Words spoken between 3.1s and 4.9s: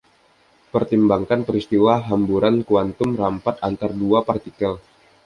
rampat antar dua partikel.